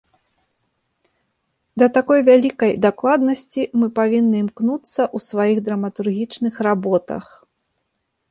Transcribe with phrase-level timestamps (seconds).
[1.81, 7.25] Да такой вялікай дакладнасці мы павінны імкнуцца ў сваіх драматургічных работах.